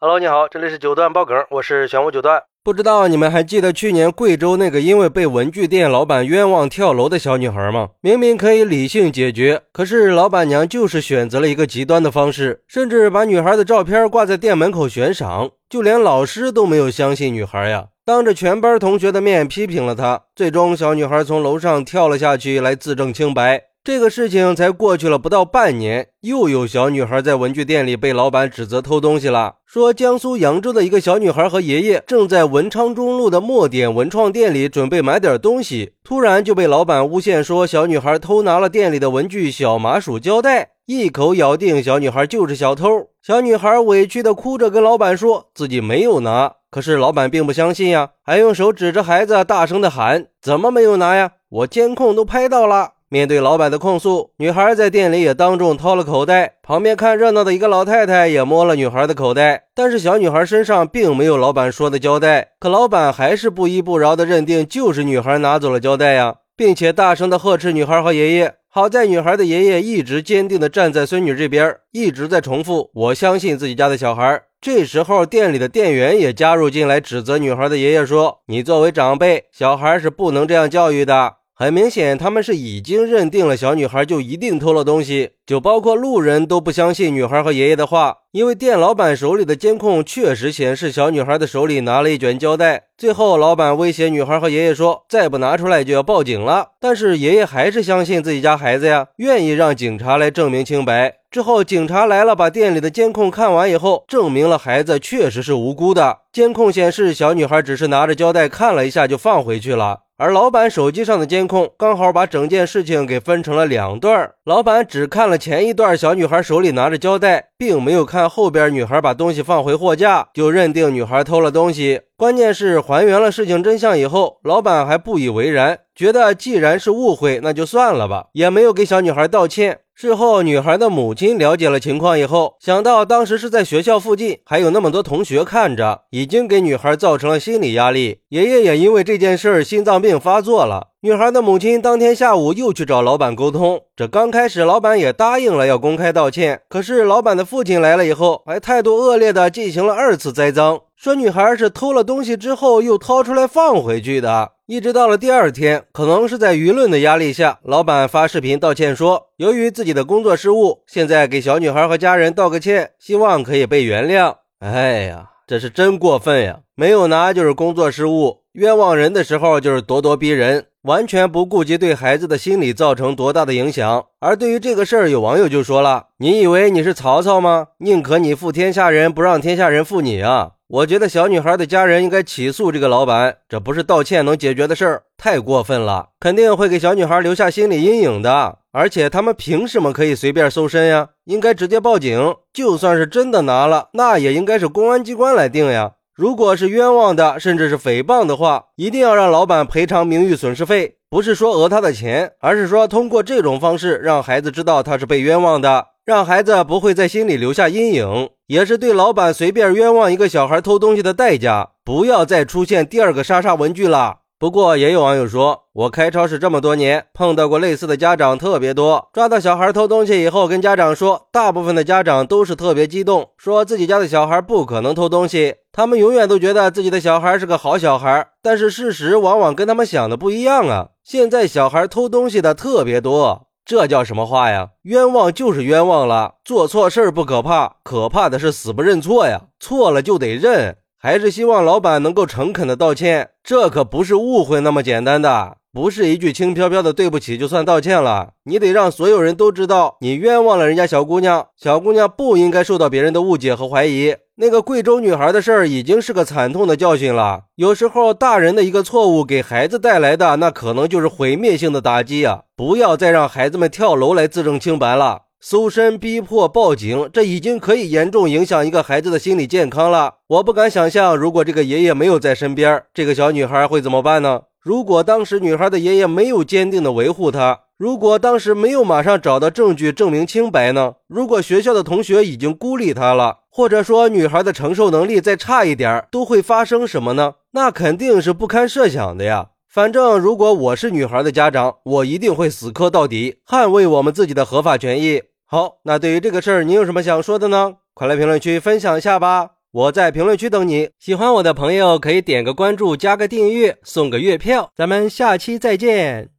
[0.00, 2.40] Hello，你好，这里是九段爆梗，我是玄武九段。
[2.62, 7.88] 不知道你们还记得去年贵州那个因为被文具店老板冤枉跳楼的小女孩吗？
[8.00, 20.22] 明明可以理性解决，可是老板娘就是选择了一个极端的方式，甚至把女孩的照片挂在店门口悬赏，就连老师都没有相信女孩呀，当着全班同学的面批评了她。
[20.36, 23.64] 最终，小女孩从楼上跳了下去来自证清白。
[23.88, 29.54] 这个事情才过去了不到半年，又有小女孩在文具店里被老板指责偷东西了。
[29.64, 42.84] 说江苏扬州的一个小女孩和爷爷正在文昌中路的墨点文创店里准备买点东西，突然就被老板诬陷说小女孩偷拿了店里的文具小麻薯胶带，一口咬定小女孩就是小偷。
[43.22, 51.30] 小女孩委屈的哭着跟老板说自己没有拿，可是老板并不相信呀，还用手指着孩子大声的喊：“怎么没有拿呀？
[51.48, 56.56] 我监控都拍到了。”面对老板的控诉，女孩在店里也当众掏了口袋。
[56.62, 62.50] 旁边看热闹的一个老太太也摸了女孩的口袋，但是小女孩身上并没有老板说的胶带。
[62.60, 68.56] 可老板还是不依不饶的认定就是女孩拿走了胶带呀，并且大声的呵斥女孩和爷爷。
[68.70, 92.84] 好在女孩的爷爷一直坚定的站在孙女这边，一直在重复：“我相信自己家的小孩。”这时候，店里的店员也加入进来，指责女孩的爷爷说：“你作为长辈，小孩是不能这样教育的。”很明显，他们是已经认定了小女孩就一定偷了东西，就包括路人都不相信女孩和爷爷的话，因为店老板手里的监控确实显示小女孩的手里拿了一卷胶带。
[92.96, 96.68] 最后，老板威胁女孩和爷爷说，再不拿出来就要报警了。
[96.80, 101.14] 但是爷爷还是相信自己家孩子呀，愿意让警察来证明清白。
[101.28, 106.18] 之后，警察来了，把店里的监控看完以后，证明了孩子确实是无辜的。
[106.32, 110.02] 监控显示，小女孩只是拿着胶带看了一下就放回去了。
[110.20, 122.00] 而老板手机上的监控刚好把整件事情给分成了两段老板只看了前一段，小女孩手里拿着胶带，并没有看后边女孩把东西放回货架，就认定女孩偷了东西。
[122.16, 129.78] 关键是还原了事情真相以后，老板还不以为然，觉得既然是误会，那就算了吧，也没有给小女孩道歉。
[130.00, 138.20] 事后，女孩的母亲了解了情况以后，想到当时是在学校附近，还有那么多同学看着，已经给女孩造成了心理压力。
[138.28, 140.90] 爷爷也因为这件事儿心脏病发作了。
[141.00, 154.52] 女孩的母亲当天下午又去找老板沟通，这刚开始老板也答应了要公开道歉，可是老板的父亲来了以后，还态度恶劣的进行了二次栽赃，说女孩是偷了东西之后又掏出来放回去的。
[154.70, 164.34] 一直到了第二天，可能是在舆论的压力下，老板发视频道歉说，由于自己的工作失误，现在给小女孩和家人道个歉，希望可以被原谅。
[164.58, 166.58] 哎呀，这是真过分呀！
[166.74, 174.04] 没有拿就是工作失误，冤枉人的时候就是咄咄逼人，完全不顾及对孩子的心理造成多大的影响。
[174.20, 177.68] 而对于这个事儿，有网友就说了：“你以为你是曹操吗？
[177.78, 188.58] 宁可你负天下人，不让天下人负你啊！”我觉得小女孩的家人应该起诉这个老板，这不是道歉能解决的事儿，太过分了，肯定会给小女孩留下心理阴影的。
[188.72, 191.08] 而且他们凭什么可以随便搜身呀？
[191.24, 192.34] 应该直接报警。
[192.52, 195.92] 就算是真的拿了，那也应该是公安机关来定呀。
[196.14, 208.30] 如果是冤枉的，甚至是诽谤的话，一定要让老板赔偿名誉损失费，不是说讹他的钱，而是说通过这种方式让孩子知道他是被冤枉的，让孩子不会在心里留下阴影。
[208.46, 214.20] 也是对老板随便冤枉一个小孩偷东西的代价，不要再出现第二个莎莎文具了。
[214.38, 219.10] 不过也有网友说，我开超市这么多年，碰到过类似的家长特别多。
[219.12, 228.28] 抓到小孩偷东西以后，跟家长说，大部分的家长都是特别激动，说自己家的小孩不可能偷东西，他们永远都觉得自己的小孩是个好小孩。
[228.42, 230.88] 但是事实往往跟他们想的不一样啊！
[231.04, 233.47] 现在小孩偷东西的特别多。
[233.68, 234.70] 这叫什么话呀？
[234.84, 239.42] 冤枉就是冤枉了，做错事儿不可怕，可怕的是死不认错呀！
[239.60, 243.32] 错了就得认，还是希望老板能够诚恳的道歉。
[243.44, 248.30] 这可不是误会那么简单的，不是一句轻飘飘的对不起就算道歉了。
[248.44, 254.16] 你得让所有人都知道，你冤枉了人家小姑娘，小姑娘不应该受到别人的误解和怀疑。
[254.40, 257.46] 那个贵州女孩的事儿已经是个惨痛的教训了。
[257.56, 262.42] 有时候，大人的一个错误给孩子带来的那可能就是毁灭性的打击啊！
[262.54, 265.22] 不要再让孩子们跳楼来自证清白了。
[265.40, 270.14] 搜身、逼迫、报警，这已经可以严重影响一个孩子的心理健康了。
[270.28, 274.42] 我不敢想象，如果这个爷爷没有在身边，这个小女孩会怎么办呢？
[274.62, 277.62] 如果当时女孩的爷爷没有坚定的维护她。
[277.76, 280.94] 如果当时没有马上找到证据证明清白呢？
[281.06, 287.34] 如果学校的同学已经孤立她了，或者说女孩的承受能力再差一点，都会发生什么呢？
[287.52, 289.48] 那肯定是不堪设想的呀。
[289.68, 295.22] 反正如果我是女孩的家长，我一定会死磕到底，捍卫我们自己的合法权益。
[295.44, 297.74] 好，那对于这个事儿，你有什么想说的呢？
[297.94, 299.50] 快来评论区分享一下吧。
[299.70, 300.90] 我在评论区等你。
[300.98, 304.70] 喜欢我的朋友可以点个关注，加个订阅，送个月票。
[304.74, 306.30] 咱们下期再见。